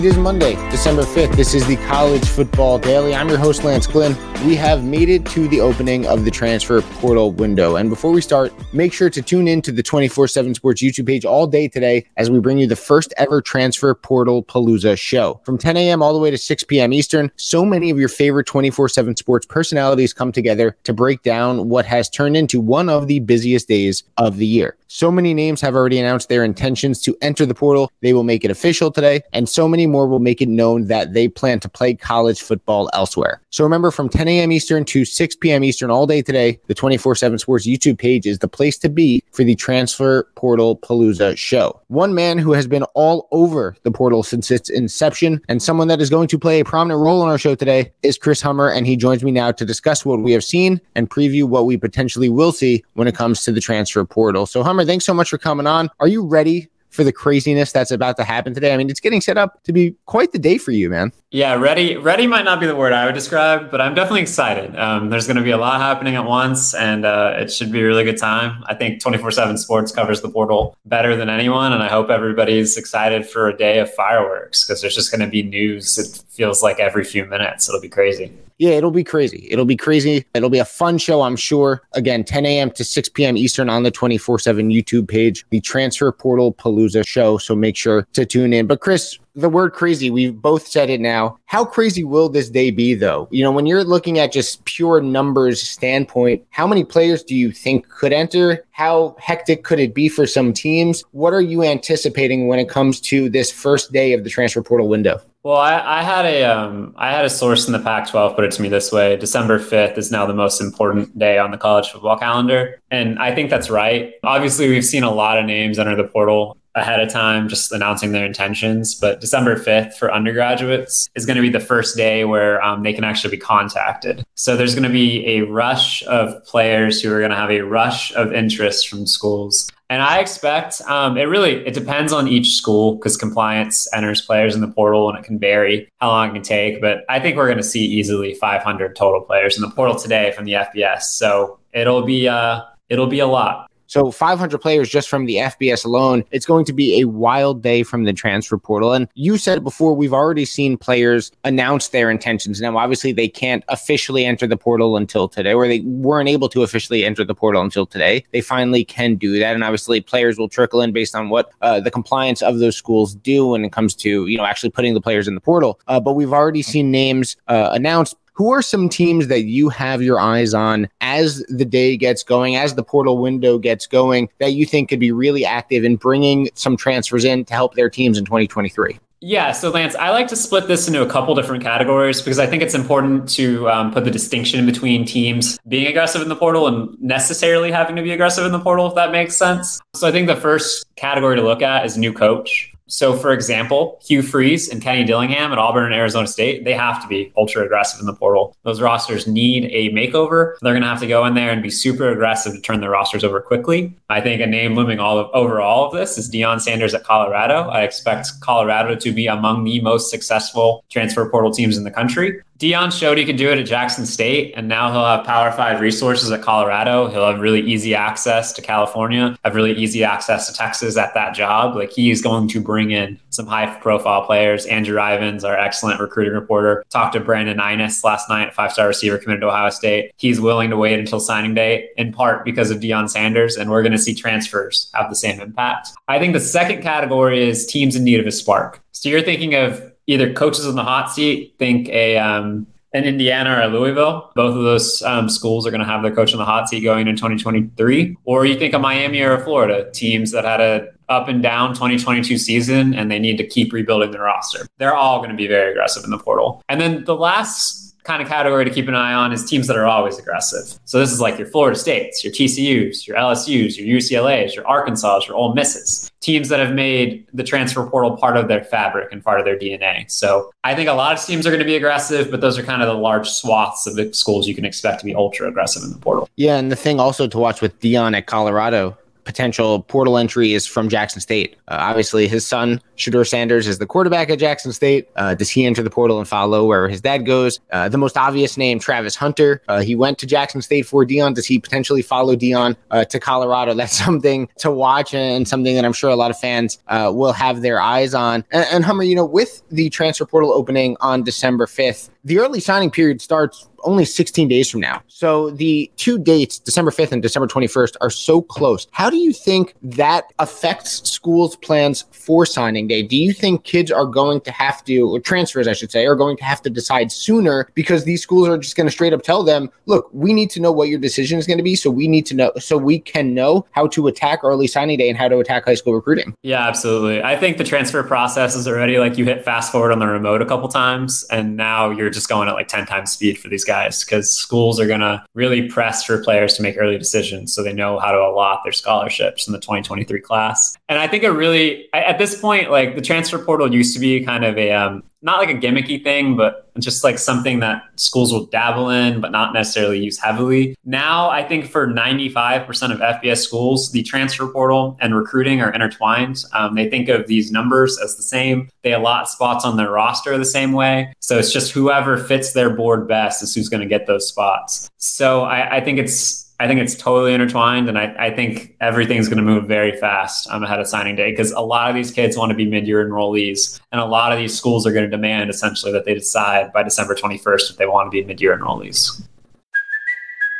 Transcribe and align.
It 0.00 0.06
is 0.06 0.16
Monday, 0.16 0.54
December 0.70 1.02
5th. 1.02 1.36
This 1.36 1.52
is 1.52 1.66
the 1.66 1.76
College 1.76 2.26
Football 2.26 2.78
Daily. 2.78 3.14
I'm 3.14 3.28
your 3.28 3.36
host, 3.36 3.64
Lance 3.64 3.86
Glinn. 3.86 4.16
We 4.46 4.56
have 4.56 4.82
made 4.82 5.10
it 5.10 5.26
to 5.26 5.46
the 5.46 5.60
opening 5.60 6.06
of 6.06 6.24
the 6.24 6.30
transfer 6.30 6.80
portal 6.80 7.32
window. 7.32 7.76
And 7.76 7.90
before 7.90 8.10
we 8.10 8.22
start, 8.22 8.50
make 8.72 8.94
sure 8.94 9.10
to 9.10 9.20
tune 9.20 9.46
in 9.46 9.60
to 9.60 9.70
the 9.70 9.82
24 9.82 10.26
7 10.26 10.54
Sports 10.54 10.82
YouTube 10.82 11.06
page 11.06 11.26
all 11.26 11.46
day 11.46 11.68
today 11.68 12.06
as 12.16 12.30
we 12.30 12.40
bring 12.40 12.56
you 12.56 12.66
the 12.66 12.76
first 12.76 13.12
ever 13.18 13.42
transfer 13.42 13.94
portal 13.94 14.42
palooza 14.42 14.96
show. 14.98 15.38
From 15.44 15.58
10 15.58 15.76
a.m. 15.76 16.02
all 16.02 16.14
the 16.14 16.18
way 16.18 16.30
to 16.30 16.38
6 16.38 16.64
p.m. 16.64 16.94
Eastern, 16.94 17.30
so 17.36 17.62
many 17.66 17.90
of 17.90 17.98
your 17.98 18.08
favorite 18.08 18.46
24 18.46 18.88
7 18.88 19.16
sports 19.16 19.44
personalities 19.44 20.14
come 20.14 20.32
together 20.32 20.78
to 20.84 20.94
break 20.94 21.22
down 21.22 21.68
what 21.68 21.84
has 21.84 22.08
turned 22.08 22.38
into 22.38 22.58
one 22.58 22.88
of 22.88 23.06
the 23.06 23.20
busiest 23.20 23.68
days 23.68 24.04
of 24.16 24.38
the 24.38 24.46
year. 24.46 24.78
So 24.92 25.12
many 25.12 25.34
names 25.34 25.60
have 25.60 25.76
already 25.76 26.00
announced 26.00 26.28
their 26.28 26.42
intentions 26.42 27.00
to 27.02 27.16
enter 27.22 27.46
the 27.46 27.54
portal. 27.54 27.92
They 28.00 28.12
will 28.12 28.24
make 28.24 28.44
it 28.44 28.50
official 28.50 28.90
today, 28.90 29.20
and 29.32 29.48
so 29.48 29.68
many 29.68 29.86
more 29.86 30.08
will 30.08 30.18
make 30.18 30.42
it 30.42 30.48
known 30.48 30.88
that 30.88 31.12
they 31.12 31.28
plan 31.28 31.60
to 31.60 31.68
play 31.68 31.94
college 31.94 32.42
football 32.42 32.90
elsewhere. 32.92 33.40
So 33.50 33.64
remember, 33.64 33.90
from 33.90 34.08
10 34.08 34.28
a.m. 34.28 34.52
Eastern 34.52 34.84
to 34.86 35.04
6 35.04 35.36
p.m. 35.36 35.64
Eastern 35.64 35.90
all 35.90 36.06
day 36.06 36.22
today, 36.22 36.60
the 36.68 36.74
24 36.74 37.16
7 37.16 37.38
Sports 37.38 37.66
YouTube 37.66 37.98
page 37.98 38.24
is 38.24 38.38
the 38.38 38.48
place 38.48 38.78
to 38.78 38.88
be 38.88 39.24
for 39.32 39.42
the 39.42 39.56
Transfer 39.56 40.28
Portal 40.36 40.76
Palooza 40.78 41.36
show. 41.36 41.80
One 41.88 42.14
man 42.14 42.38
who 42.38 42.52
has 42.52 42.68
been 42.68 42.84
all 42.94 43.28
over 43.32 43.76
the 43.82 43.90
portal 43.90 44.22
since 44.22 44.52
its 44.52 44.70
inception, 44.70 45.40
and 45.48 45.60
someone 45.60 45.88
that 45.88 46.00
is 46.00 46.10
going 46.10 46.28
to 46.28 46.38
play 46.38 46.60
a 46.60 46.64
prominent 46.64 47.00
role 47.00 47.22
in 47.24 47.28
our 47.28 47.38
show 47.38 47.56
today 47.56 47.92
is 48.04 48.16
Chris 48.16 48.40
Hummer, 48.40 48.70
and 48.70 48.86
he 48.86 48.96
joins 48.96 49.24
me 49.24 49.32
now 49.32 49.50
to 49.50 49.64
discuss 49.64 50.04
what 50.04 50.20
we 50.20 50.30
have 50.32 50.44
seen 50.44 50.80
and 50.94 51.10
preview 51.10 51.44
what 51.44 51.66
we 51.66 51.76
potentially 51.76 52.28
will 52.28 52.52
see 52.52 52.84
when 52.94 53.08
it 53.08 53.16
comes 53.16 53.42
to 53.44 53.52
the 53.52 53.60
transfer 53.60 54.04
portal. 54.04 54.46
So, 54.46 54.62
Hummer, 54.62 54.84
thanks 54.84 55.04
so 55.04 55.14
much 55.14 55.28
for 55.28 55.38
coming 55.38 55.66
on. 55.66 55.90
Are 55.98 56.08
you 56.08 56.24
ready 56.24 56.68
for 56.90 57.04
the 57.04 57.12
craziness 57.12 57.72
that's 57.72 57.90
about 57.90 58.16
to 58.16 58.24
happen 58.24 58.52
today. 58.52 58.74
I 58.74 58.76
mean, 58.76 58.90
it's 58.90 59.00
getting 59.00 59.20
set 59.20 59.38
up 59.38 59.62
to 59.64 59.72
be 59.72 59.94
quite 60.06 60.32
the 60.32 60.38
day 60.38 60.58
for 60.58 60.72
you, 60.72 60.90
man. 60.90 61.12
Yeah, 61.30 61.54
ready. 61.54 61.96
Ready 61.96 62.26
might 62.26 62.44
not 62.44 62.58
be 62.58 62.66
the 62.66 62.74
word 62.74 62.92
I 62.92 63.06
would 63.06 63.14
describe, 63.14 63.70
but 63.70 63.80
I'm 63.80 63.94
definitely 63.94 64.22
excited. 64.22 64.76
Um, 64.76 65.10
there's 65.10 65.26
going 65.26 65.36
to 65.36 65.42
be 65.42 65.52
a 65.52 65.56
lot 65.56 65.80
happening 65.80 66.16
at 66.16 66.24
once, 66.24 66.74
and 66.74 67.04
uh, 67.04 67.34
it 67.36 67.52
should 67.52 67.70
be 67.70 67.80
a 67.80 67.84
really 67.84 68.04
good 68.04 68.18
time. 68.18 68.64
I 68.66 68.74
think 68.74 69.00
24/7 69.00 69.56
Sports 69.58 69.92
covers 69.92 70.20
the 70.20 70.28
portal 70.28 70.76
better 70.84 71.16
than 71.16 71.28
anyone, 71.28 71.72
and 71.72 71.82
I 71.82 71.88
hope 71.88 72.10
everybody's 72.10 72.76
excited 72.76 73.28
for 73.28 73.48
a 73.48 73.56
day 73.56 73.78
of 73.78 73.92
fireworks 73.94 74.64
because 74.64 74.80
there's 74.80 74.94
just 74.94 75.12
going 75.12 75.20
to 75.20 75.28
be 75.28 75.42
news. 75.42 75.98
It 75.98 76.22
feels 76.30 76.62
like 76.62 76.80
every 76.80 77.04
few 77.04 77.24
minutes. 77.24 77.68
It'll 77.68 77.80
be 77.80 77.88
crazy. 77.88 78.32
Yeah, 78.60 78.72
it'll 78.72 78.90
be 78.90 79.04
crazy. 79.04 79.48
It'll 79.50 79.64
be 79.64 79.74
crazy. 79.74 80.26
It'll 80.34 80.50
be 80.50 80.58
a 80.58 80.66
fun 80.66 80.98
show, 80.98 81.22
I'm 81.22 81.34
sure. 81.34 81.80
Again, 81.94 82.24
10 82.24 82.44
a.m. 82.44 82.70
to 82.72 82.84
6 82.84 83.08
p.m. 83.08 83.38
Eastern 83.38 83.70
on 83.70 83.84
the 83.84 83.90
24 83.90 84.38
7 84.38 84.68
YouTube 84.68 85.08
page, 85.08 85.46
the 85.48 85.62
Transfer 85.62 86.12
Portal 86.12 86.52
Palooza 86.52 87.06
show. 87.06 87.38
So 87.38 87.56
make 87.56 87.74
sure 87.74 88.06
to 88.12 88.26
tune 88.26 88.52
in. 88.52 88.66
But, 88.66 88.80
Chris, 88.80 89.18
the 89.34 89.48
word 89.48 89.72
crazy, 89.72 90.10
we've 90.10 90.36
both 90.36 90.66
said 90.66 90.90
it 90.90 91.00
now. 91.00 91.38
How 91.46 91.64
crazy 91.64 92.04
will 92.04 92.28
this 92.28 92.50
day 92.50 92.70
be, 92.70 92.92
though? 92.92 93.28
You 93.30 93.42
know, 93.42 93.50
when 93.50 93.64
you're 93.64 93.82
looking 93.82 94.18
at 94.18 94.30
just 94.30 94.62
pure 94.66 95.00
numbers 95.00 95.62
standpoint, 95.62 96.44
how 96.50 96.66
many 96.66 96.84
players 96.84 97.22
do 97.22 97.34
you 97.34 97.52
think 97.52 97.88
could 97.88 98.12
enter? 98.12 98.66
How 98.72 99.16
hectic 99.18 99.64
could 99.64 99.80
it 99.80 99.94
be 99.94 100.10
for 100.10 100.26
some 100.26 100.52
teams? 100.52 101.02
What 101.12 101.32
are 101.32 101.40
you 101.40 101.64
anticipating 101.64 102.46
when 102.46 102.58
it 102.58 102.68
comes 102.68 103.00
to 103.02 103.30
this 103.30 103.50
first 103.50 103.90
day 103.90 104.12
of 104.12 104.22
the 104.22 104.28
transfer 104.28 104.62
portal 104.62 104.86
window? 104.86 105.22
Well, 105.42 105.56
I, 105.56 106.00
I, 106.00 106.02
had 106.02 106.26
a 106.26 106.44
um, 106.44 106.94
I 106.98 107.12
had 107.12 107.24
a 107.24 107.30
source 107.30 107.66
in 107.66 107.72
the 107.72 107.78
Pac-12 107.78 108.36
put 108.36 108.44
it 108.44 108.52
to 108.52 108.62
me 108.62 108.68
this 108.68 108.92
way: 108.92 109.16
December 109.16 109.58
5th 109.58 109.96
is 109.96 110.10
now 110.10 110.26
the 110.26 110.34
most 110.34 110.60
important 110.60 111.18
day 111.18 111.38
on 111.38 111.50
the 111.50 111.56
college 111.56 111.88
football 111.88 112.18
calendar, 112.18 112.82
and 112.90 113.18
I 113.18 113.34
think 113.34 113.48
that's 113.48 113.70
right. 113.70 114.12
Obviously, 114.22 114.68
we've 114.68 114.84
seen 114.84 115.02
a 115.02 115.10
lot 115.10 115.38
of 115.38 115.46
names 115.46 115.78
enter 115.78 115.96
the 115.96 116.04
portal 116.04 116.58
ahead 116.74 117.00
of 117.00 117.08
time, 117.08 117.48
just 117.48 117.72
announcing 117.72 118.12
their 118.12 118.24
intentions. 118.24 118.94
But 118.94 119.20
December 119.20 119.56
5th 119.56 119.94
for 119.94 120.12
undergraduates 120.12 121.08
is 121.14 121.26
going 121.26 121.36
to 121.36 121.42
be 121.42 121.48
the 121.48 121.60
first 121.60 121.96
day 121.96 122.24
where 122.24 122.62
um, 122.62 122.82
they 122.82 122.92
can 122.92 123.04
actually 123.04 123.30
be 123.30 123.40
contacted. 123.40 124.24
So 124.34 124.56
there's 124.56 124.74
going 124.74 124.84
to 124.84 124.90
be 124.90 125.26
a 125.26 125.42
rush 125.42 126.02
of 126.04 126.44
players 126.44 127.00
who 127.00 127.12
are 127.12 127.18
going 127.18 127.30
to 127.30 127.36
have 127.36 127.50
a 127.50 127.62
rush 127.62 128.14
of 128.14 128.32
interest 128.32 128.88
from 128.88 129.06
schools. 129.06 129.70
And 129.90 130.02
I 130.02 130.20
expect 130.20 130.80
um, 130.82 131.16
it 131.16 131.24
really 131.24 131.66
it 131.66 131.74
depends 131.74 132.12
on 132.12 132.28
each 132.28 132.54
school 132.54 132.94
because 132.94 133.16
compliance 133.16 133.92
enters 133.92 134.20
players 134.20 134.54
in 134.54 134.60
the 134.60 134.68
portal 134.68 135.10
and 135.10 135.18
it 135.18 135.24
can 135.24 135.36
vary 135.36 135.88
how 136.00 136.10
long 136.10 136.30
it 136.30 136.34
can 136.34 136.42
take. 136.42 136.80
But 136.80 137.04
I 137.08 137.18
think 137.18 137.36
we're 137.36 137.48
going 137.48 137.58
to 137.58 137.64
see 137.64 137.84
easily 137.84 138.34
500 138.34 138.94
total 138.94 139.20
players 139.20 139.56
in 139.56 139.62
the 139.62 139.70
portal 139.70 139.96
today 139.96 140.32
from 140.36 140.44
the 140.44 140.52
FBS. 140.52 141.02
So 141.02 141.58
it'll 141.72 142.02
be 142.02 142.28
uh, 142.28 142.62
it'll 142.88 143.08
be 143.08 143.18
a 143.18 143.26
lot. 143.26 143.69
So 143.90 144.12
500 144.12 144.58
players 144.58 144.88
just 144.88 145.08
from 145.08 145.26
the 145.26 145.38
FBS 145.38 145.84
alone. 145.84 146.22
It's 146.30 146.46
going 146.46 146.64
to 146.66 146.72
be 146.72 147.00
a 147.00 147.08
wild 147.08 147.60
day 147.60 147.82
from 147.82 148.04
the 148.04 148.12
transfer 148.12 148.56
portal. 148.56 148.92
And 148.92 149.08
you 149.14 149.36
said 149.36 149.58
it 149.58 149.64
before, 149.64 149.96
we've 149.96 150.12
already 150.12 150.44
seen 150.44 150.78
players 150.78 151.32
announce 151.42 151.88
their 151.88 152.08
intentions. 152.08 152.60
Now, 152.60 152.78
obviously, 152.78 153.10
they 153.10 153.26
can't 153.26 153.64
officially 153.66 154.24
enter 154.24 154.46
the 154.46 154.56
portal 154.56 154.96
until 154.96 155.26
today, 155.26 155.54
or 155.54 155.66
they 155.66 155.80
weren't 155.80 156.28
able 156.28 156.48
to 156.50 156.62
officially 156.62 157.04
enter 157.04 157.24
the 157.24 157.34
portal 157.34 157.62
until 157.62 157.84
today. 157.84 158.24
They 158.30 158.40
finally 158.40 158.84
can 158.84 159.16
do 159.16 159.40
that. 159.40 159.56
And 159.56 159.64
obviously, 159.64 160.00
players 160.00 160.38
will 160.38 160.48
trickle 160.48 160.80
in 160.82 160.92
based 160.92 161.16
on 161.16 161.28
what 161.28 161.50
uh, 161.60 161.80
the 161.80 161.90
compliance 161.90 162.42
of 162.42 162.60
those 162.60 162.76
schools 162.76 163.16
do 163.16 163.48
when 163.48 163.64
it 163.64 163.72
comes 163.72 163.96
to, 163.96 164.28
you 164.28 164.38
know, 164.38 164.44
actually 164.44 164.70
putting 164.70 164.94
the 164.94 165.00
players 165.00 165.26
in 165.26 165.34
the 165.34 165.40
portal. 165.40 165.80
Uh, 165.88 165.98
but 165.98 166.12
we've 166.12 166.32
already 166.32 166.62
seen 166.62 166.92
names 166.92 167.36
uh, 167.48 167.70
announced 167.72 168.14
who 168.40 168.50
are 168.54 168.62
some 168.62 168.88
teams 168.88 169.26
that 169.26 169.42
you 169.42 169.68
have 169.68 170.00
your 170.00 170.18
eyes 170.18 170.54
on 170.54 170.88
as 171.02 171.44
the 171.50 171.66
day 171.66 171.94
gets 171.94 172.22
going, 172.22 172.56
as 172.56 172.74
the 172.74 172.82
portal 172.82 173.18
window 173.18 173.58
gets 173.58 173.86
going, 173.86 174.30
that 174.38 174.54
you 174.54 174.64
think 174.64 174.88
could 174.88 174.98
be 174.98 175.12
really 175.12 175.44
active 175.44 175.84
in 175.84 175.96
bringing 175.96 176.48
some 176.54 176.74
transfers 176.74 177.22
in 177.22 177.44
to 177.44 177.52
help 177.52 177.74
their 177.74 177.90
teams 177.90 178.16
in 178.16 178.24
2023? 178.24 178.98
Yeah, 179.20 179.52
so 179.52 179.68
Lance, 179.68 179.94
I 179.94 180.08
like 180.08 180.26
to 180.28 180.36
split 180.36 180.68
this 180.68 180.88
into 180.88 181.02
a 181.02 181.06
couple 181.06 181.34
different 181.34 181.62
categories 181.62 182.22
because 182.22 182.38
I 182.38 182.46
think 182.46 182.62
it's 182.62 182.74
important 182.74 183.28
to 183.34 183.68
um, 183.68 183.92
put 183.92 184.06
the 184.06 184.10
distinction 184.10 184.64
between 184.64 185.04
teams 185.04 185.58
being 185.68 185.86
aggressive 185.86 186.22
in 186.22 186.30
the 186.30 186.36
portal 186.36 186.66
and 186.66 186.98
necessarily 186.98 187.70
having 187.70 187.94
to 187.96 188.02
be 188.02 188.12
aggressive 188.12 188.46
in 188.46 188.52
the 188.52 188.60
portal, 188.60 188.86
if 188.86 188.94
that 188.94 189.12
makes 189.12 189.36
sense. 189.36 189.82
So 189.94 190.08
I 190.08 190.12
think 190.12 190.28
the 190.28 190.36
first 190.36 190.86
category 190.96 191.36
to 191.36 191.42
look 191.42 191.60
at 191.60 191.84
is 191.84 191.98
new 191.98 192.14
coach. 192.14 192.72
So, 192.90 193.16
for 193.16 193.32
example, 193.32 194.00
Hugh 194.04 194.22
Freeze 194.22 194.68
and 194.68 194.82
Kenny 194.82 195.04
Dillingham 195.04 195.52
at 195.52 195.58
Auburn 195.58 195.84
and 195.84 195.94
Arizona 195.94 196.26
State, 196.26 196.64
they 196.64 196.74
have 196.74 197.00
to 197.02 197.08
be 197.08 197.32
ultra 197.36 197.64
aggressive 197.64 198.00
in 198.00 198.06
the 198.06 198.12
portal. 198.12 198.56
Those 198.64 198.80
rosters 198.80 199.26
need 199.26 199.66
a 199.66 199.90
makeover. 199.94 200.56
They're 200.60 200.72
going 200.72 200.82
to 200.82 200.88
have 200.88 201.00
to 201.00 201.06
go 201.06 201.24
in 201.24 201.34
there 201.34 201.50
and 201.50 201.62
be 201.62 201.70
super 201.70 202.10
aggressive 202.10 202.52
to 202.52 202.60
turn 202.60 202.80
their 202.80 202.90
rosters 202.90 203.22
over 203.22 203.40
quickly. 203.40 203.96
I 204.08 204.20
think 204.20 204.42
a 204.42 204.46
name 204.46 204.74
looming 204.74 204.98
all 204.98 205.18
of, 205.18 205.30
over 205.32 205.60
all 205.60 205.86
of 205.86 205.92
this 205.92 206.18
is 206.18 206.30
Deion 206.30 206.60
Sanders 206.60 206.92
at 206.92 207.04
Colorado. 207.04 207.68
I 207.70 207.82
expect 207.82 208.40
Colorado 208.40 208.96
to 208.96 209.12
be 209.12 209.26
among 209.28 209.64
the 209.64 209.80
most 209.80 210.10
successful 210.10 210.84
transfer 210.90 211.28
portal 211.28 211.52
teams 211.52 211.78
in 211.78 211.84
the 211.84 211.90
country. 211.90 212.42
Deion 212.60 212.92
showed 212.92 213.16
he 213.16 213.24
could 213.24 213.38
do 213.38 213.48
it 213.48 213.58
at 213.58 213.64
Jackson 213.64 214.04
State, 214.04 214.52
and 214.54 214.68
now 214.68 214.92
he'll 214.92 215.06
have 215.06 215.24
Power 215.24 215.50
Five 215.50 215.80
resources 215.80 216.30
at 216.30 216.42
Colorado. 216.42 217.08
He'll 217.08 217.26
have 217.26 217.40
really 217.40 217.62
easy 217.62 217.94
access 217.94 218.52
to 218.52 218.60
California, 218.60 219.38
have 219.46 219.54
really 219.54 219.72
easy 219.72 220.04
access 220.04 220.46
to 220.46 220.52
Texas 220.52 220.98
at 220.98 221.14
that 221.14 221.34
job. 221.34 221.74
Like 221.74 221.90
he's 221.90 222.20
going 222.20 222.48
to 222.48 222.60
bring 222.60 222.90
in 222.90 223.18
some 223.30 223.46
high 223.46 223.74
profile 223.76 224.26
players. 224.26 224.66
Andrew 224.66 225.00
Ivins, 225.00 225.42
our 225.42 225.56
excellent 225.56 226.00
recruiting 226.00 226.34
reporter, 226.34 226.84
talked 226.90 227.14
to 227.14 227.20
Brandon 227.20 227.56
Inniss 227.56 228.04
last 228.04 228.28
night, 228.28 228.52
five 228.52 228.72
star 228.74 228.88
receiver 228.88 229.16
committed 229.16 229.40
to 229.40 229.48
Ohio 229.48 229.70
State. 229.70 230.12
He's 230.18 230.38
willing 230.38 230.68
to 230.68 230.76
wait 230.76 230.98
until 230.98 231.18
signing 231.18 231.54
day, 231.54 231.88
in 231.96 232.12
part 232.12 232.44
because 232.44 232.70
of 232.70 232.80
Deion 232.80 233.08
Sanders, 233.08 233.56
and 233.56 233.70
we're 233.70 233.82
going 233.82 233.92
to 233.92 233.98
see 233.98 234.14
transfers 234.14 234.90
have 234.92 235.08
the 235.08 235.16
same 235.16 235.40
impact. 235.40 235.88
I 236.08 236.18
think 236.18 236.34
the 236.34 236.40
second 236.40 236.82
category 236.82 237.42
is 237.48 237.64
teams 237.64 237.96
in 237.96 238.04
need 238.04 238.20
of 238.20 238.26
a 238.26 238.32
spark. 238.32 238.82
So 238.92 239.08
you're 239.08 239.22
thinking 239.22 239.54
of 239.54 239.89
either 240.06 240.32
coaches 240.32 240.66
in 240.66 240.74
the 240.74 240.84
hot 240.84 241.10
seat, 241.10 241.54
think 241.58 241.88
a 241.88 242.18
um, 242.18 242.66
an 242.92 243.04
Indiana 243.04 243.56
or 243.56 243.60
a 243.60 243.68
Louisville. 243.68 244.32
Both 244.34 244.56
of 244.56 244.64
those 244.64 245.02
um, 245.02 245.28
schools 245.28 245.66
are 245.66 245.70
going 245.70 245.80
to 245.80 245.86
have 245.86 246.02
their 246.02 246.14
coach 246.14 246.32
in 246.32 246.38
the 246.38 246.44
hot 246.44 246.68
seat 246.68 246.80
going 246.80 247.06
in 247.06 247.14
2023. 247.14 248.16
Or 248.24 248.44
you 248.44 248.58
think 248.58 248.74
a 248.74 248.78
Miami 248.78 249.20
or 249.20 249.34
a 249.34 249.44
Florida, 249.44 249.90
teams 249.92 250.32
that 250.32 250.44
had 250.44 250.60
a 250.60 250.88
up 251.08 251.28
and 251.28 251.42
down 251.42 251.74
2022 251.74 252.38
season 252.38 252.94
and 252.94 253.10
they 253.10 253.18
need 253.18 253.36
to 253.36 253.46
keep 253.46 253.72
rebuilding 253.72 254.12
their 254.12 254.22
roster. 254.22 254.66
They're 254.78 254.94
all 254.94 255.18
going 255.18 255.30
to 255.30 255.36
be 255.36 255.48
very 255.48 255.72
aggressive 255.72 256.04
in 256.04 256.10
the 256.10 256.18
portal. 256.18 256.62
And 256.68 256.80
then 256.80 257.04
the 257.04 257.16
last 257.16 257.89
kind 258.04 258.22
of 258.22 258.28
category 258.28 258.64
to 258.64 258.70
keep 258.70 258.88
an 258.88 258.94
eye 258.94 259.12
on 259.12 259.32
is 259.32 259.44
teams 259.44 259.66
that 259.66 259.76
are 259.76 259.86
always 259.86 260.18
aggressive. 260.18 260.78
So 260.84 260.98
this 260.98 261.12
is 261.12 261.20
like 261.20 261.38
your 261.38 261.46
Florida 261.48 261.78
States, 261.78 262.24
your 262.24 262.32
TCUs, 262.32 263.06
your 263.06 263.16
LSUs, 263.16 263.76
your 263.76 263.98
UCLAs, 263.98 264.54
your 264.54 264.66
Arkansas, 264.66 265.20
your 265.26 265.36
Ole 265.36 265.54
Misses, 265.54 266.10
teams 266.20 266.48
that 266.48 266.60
have 266.60 266.74
made 266.74 267.26
the 267.32 267.44
transfer 267.44 267.86
portal 267.86 268.16
part 268.16 268.36
of 268.36 268.48
their 268.48 268.64
fabric 268.64 269.12
and 269.12 269.24
part 269.24 269.38
of 269.38 269.46
their 269.46 269.58
DNA. 269.58 270.10
So 270.10 270.50
I 270.64 270.74
think 270.74 270.88
a 270.88 270.92
lot 270.92 271.18
of 271.18 271.24
teams 271.24 271.46
are 271.46 271.50
going 271.50 271.60
to 271.60 271.66
be 271.66 271.76
aggressive, 271.76 272.30
but 272.30 272.40
those 272.40 272.58
are 272.58 272.62
kind 272.62 272.82
of 272.82 272.88
the 272.88 272.94
large 272.94 273.28
swaths 273.28 273.86
of 273.86 273.96
the 273.96 274.12
schools 274.12 274.46
you 274.46 274.54
can 274.54 274.64
expect 274.64 275.00
to 275.00 275.06
be 275.06 275.14
ultra 275.14 275.48
aggressive 275.48 275.82
in 275.82 275.92
the 275.92 275.98
portal. 275.98 276.28
Yeah, 276.36 276.56
and 276.56 276.70
the 276.70 276.76
thing 276.76 277.00
also 277.00 277.26
to 277.26 277.38
watch 277.38 277.60
with 277.60 277.78
Deion 277.80 278.16
at 278.16 278.26
Colorado 278.26 278.96
potential 279.24 279.82
portal 279.82 280.18
entry 280.18 280.52
is 280.52 280.66
from 280.66 280.88
Jackson 280.88 281.20
State. 281.20 281.56
Uh, 281.68 281.76
obviously, 281.80 282.28
his 282.28 282.46
son, 282.46 282.80
Shedeur 282.96 283.26
Sanders, 283.26 283.66
is 283.66 283.78
the 283.78 283.86
quarterback 283.86 284.30
at 284.30 284.38
Jackson 284.38 284.72
State. 284.72 285.08
Uh, 285.16 285.34
does 285.34 285.50
he 285.50 285.64
enter 285.66 285.82
the 285.82 285.90
portal 285.90 286.18
and 286.18 286.28
follow 286.28 286.64
where 286.66 286.88
his 286.88 287.00
dad 287.00 287.26
goes? 287.26 287.60
Uh, 287.72 287.88
the 287.88 287.98
most 287.98 288.16
obvious 288.16 288.56
name, 288.56 288.78
Travis 288.78 289.14
Hunter. 289.14 289.62
Uh, 289.68 289.80
he 289.80 289.94
went 289.94 290.18
to 290.18 290.26
Jackson 290.26 290.62
State 290.62 290.82
for 290.82 291.04
Deion. 291.04 291.34
Does 291.34 291.46
he 291.46 291.58
potentially 291.58 292.02
follow 292.02 292.36
Deion 292.36 292.76
uh, 292.90 293.04
to 293.04 293.20
Colorado? 293.20 293.74
That's 293.80 293.96
something 293.96 294.48
to 294.58 294.70
watch 294.70 295.14
and 295.14 295.46
something 295.46 295.74
that 295.74 295.84
I'm 295.84 295.92
sure 295.92 296.10
a 296.10 296.16
lot 296.16 296.30
of 296.30 296.38
fans 296.38 296.78
uh, 296.88 297.10
will 297.14 297.32
have 297.32 297.62
their 297.62 297.80
eyes 297.80 298.14
on. 298.14 298.44
And, 298.50 298.66
and 298.70 298.84
Hummer, 298.84 299.02
you 299.02 299.14
know, 299.14 299.24
with 299.24 299.62
the 299.70 299.90
transfer 299.90 300.26
portal 300.26 300.52
opening 300.52 300.96
on 301.00 301.22
December 301.22 301.66
5th, 301.66 302.10
the 302.24 302.38
early 302.38 302.60
signing 302.60 302.90
period 302.90 303.20
starts 303.20 303.68
only 303.84 304.04
16 304.04 304.48
days 304.48 304.70
from 304.70 304.80
now. 304.80 305.02
So 305.08 305.50
the 305.50 305.90
two 305.96 306.18
dates, 306.18 306.58
December 306.58 306.90
5th 306.90 307.12
and 307.12 307.22
December 307.22 307.46
21st, 307.46 307.96
are 308.00 308.10
so 308.10 308.42
close. 308.42 308.86
How 308.90 309.10
do 309.10 309.16
you 309.16 309.32
think 309.32 309.74
that 309.82 310.24
affects 310.38 311.10
schools' 311.10 311.56
plans 311.56 312.04
for 312.12 312.44
signing 312.46 312.88
day? 312.88 313.02
Do 313.02 313.16
you 313.16 313.32
think 313.32 313.64
kids 313.64 313.90
are 313.90 314.04
going 314.04 314.40
to 314.42 314.52
have 314.52 314.84
to, 314.84 315.14
or 315.14 315.20
transfers, 315.20 315.66
I 315.66 315.72
should 315.72 315.90
say, 315.90 316.06
are 316.06 316.14
going 316.14 316.36
to 316.38 316.44
have 316.44 316.62
to 316.62 316.70
decide 316.70 317.10
sooner 317.12 317.68
because 317.74 318.04
these 318.04 318.22
schools 318.22 318.48
are 318.48 318.58
just 318.58 318.76
going 318.76 318.86
to 318.86 318.92
straight 318.92 319.12
up 319.12 319.22
tell 319.22 319.42
them, 319.42 319.70
look, 319.86 320.08
we 320.12 320.32
need 320.32 320.50
to 320.50 320.60
know 320.60 320.72
what 320.72 320.88
your 320.88 320.98
decision 320.98 321.38
is 321.38 321.46
going 321.46 321.58
to 321.58 321.64
be. 321.64 321.74
So 321.74 321.90
we 321.90 322.08
need 322.08 322.26
to 322.26 322.34
know, 322.34 322.52
so 322.58 322.76
we 322.76 322.98
can 322.98 323.34
know 323.34 323.66
how 323.70 323.86
to 323.88 324.06
attack 324.06 324.40
early 324.42 324.66
signing 324.66 324.98
day 324.98 325.08
and 325.08 325.16
how 325.16 325.28
to 325.28 325.38
attack 325.38 325.64
high 325.64 325.74
school 325.74 325.94
recruiting. 325.94 326.34
Yeah, 326.42 326.66
absolutely. 326.66 327.22
I 327.22 327.36
think 327.36 327.58
the 327.58 327.64
transfer 327.64 328.02
process 328.02 328.54
is 328.54 328.68
already 328.68 328.98
like 328.98 329.18
you 329.18 329.24
hit 329.24 329.44
fast 329.44 329.72
forward 329.72 329.92
on 329.92 329.98
the 329.98 330.06
remote 330.06 330.42
a 330.42 330.46
couple 330.46 330.68
times, 330.68 331.24
and 331.30 331.56
now 331.56 331.90
you're 331.90 332.09
you're 332.10 332.14
just 332.14 332.28
going 332.28 332.48
at 332.48 332.54
like 332.54 332.66
10 332.66 332.86
times 332.86 333.12
speed 333.12 333.38
for 333.38 333.48
these 333.48 333.64
guys 333.64 334.04
because 334.04 334.34
schools 334.34 334.80
are 334.80 334.86
going 334.88 335.00
to 335.00 335.24
really 335.34 335.68
press 335.68 336.02
for 336.02 336.20
players 336.24 336.54
to 336.54 336.62
make 336.62 336.76
early 336.76 336.98
decisions 336.98 337.54
so 337.54 337.62
they 337.62 337.72
know 337.72 338.00
how 338.00 338.10
to 338.10 338.18
allot 338.18 338.62
their 338.64 338.72
scholarships 338.72 339.46
in 339.46 339.52
the 339.52 339.60
2023 339.60 340.20
class. 340.20 340.76
And 340.88 340.98
I 340.98 341.06
think 341.06 341.22
it 341.22 341.30
really, 341.30 341.88
at 341.92 342.18
this 342.18 342.40
point, 342.40 342.72
like 342.72 342.96
the 342.96 343.00
transfer 343.00 343.38
portal 343.38 343.72
used 343.72 343.94
to 343.94 344.00
be 344.00 344.24
kind 344.24 344.44
of 344.44 344.58
a, 344.58 344.72
um, 344.72 345.04
not 345.22 345.38
like 345.38 345.50
a 345.50 345.54
gimmicky 345.54 346.02
thing, 346.02 346.36
but 346.36 346.72
just 346.78 347.04
like 347.04 347.18
something 347.18 347.60
that 347.60 347.82
schools 347.96 348.32
will 348.32 348.46
dabble 348.46 348.88
in, 348.88 349.20
but 349.20 349.32
not 349.32 349.52
necessarily 349.52 349.98
use 349.98 350.18
heavily. 350.18 350.76
Now, 350.84 351.28
I 351.28 351.42
think 351.42 351.66
for 351.66 351.86
95% 351.86 352.92
of 352.92 353.00
FBS 353.00 353.38
schools, 353.38 353.92
the 353.92 354.02
transfer 354.02 354.46
portal 354.48 354.96
and 355.00 355.14
recruiting 355.14 355.60
are 355.60 355.72
intertwined. 355.72 356.44
Um, 356.54 356.74
they 356.74 356.88
think 356.88 357.08
of 357.08 357.26
these 357.26 357.50
numbers 357.50 357.98
as 358.02 358.16
the 358.16 358.22
same. 358.22 358.70
They 358.82 358.94
allot 358.94 359.28
spots 359.28 359.64
on 359.64 359.76
their 359.76 359.90
roster 359.90 360.36
the 360.38 360.44
same 360.44 360.72
way. 360.72 361.12
So 361.20 361.38
it's 361.38 361.52
just 361.52 361.72
whoever 361.72 362.16
fits 362.16 362.52
their 362.52 362.70
board 362.70 363.06
best 363.06 363.42
is 363.42 363.54
who's 363.54 363.68
going 363.68 363.82
to 363.82 363.88
get 363.88 364.06
those 364.06 364.26
spots. 364.26 364.90
So 364.96 365.42
I, 365.42 365.76
I 365.76 365.84
think 365.84 365.98
it's 365.98 366.49
I 366.60 366.66
think 366.66 366.78
it's 366.78 366.94
totally 366.94 367.32
intertwined, 367.32 367.88
and 367.88 367.98
I, 367.98 368.14
I 368.18 368.30
think 368.36 368.76
everything's 368.82 369.28
going 369.28 369.38
to 369.38 369.42
move 369.42 369.66
very 369.66 369.96
fast 369.96 370.46
um, 370.50 370.62
ahead 370.62 370.78
of 370.78 370.86
signing 370.86 371.16
day 371.16 371.30
because 371.30 371.52
a 371.52 371.60
lot 371.60 371.88
of 371.88 371.96
these 371.96 372.10
kids 372.10 372.36
want 372.36 372.50
to 372.50 372.54
be 372.54 372.66
mid-year 372.66 373.02
enrollees, 373.02 373.80
and 373.92 373.98
a 373.98 374.04
lot 374.04 374.30
of 374.30 374.38
these 374.38 374.54
schools 374.54 374.86
are 374.86 374.92
going 374.92 375.06
to 375.06 375.10
demand 375.10 375.48
essentially 375.48 375.90
that 375.90 376.04
they 376.04 376.12
decide 376.12 376.70
by 376.74 376.82
December 376.82 377.14
21st 377.14 377.70
if 377.70 377.76
they 377.78 377.86
want 377.86 378.08
to 378.08 378.10
be 378.10 378.22
mid-year 378.22 378.54
enrollees. 378.58 379.26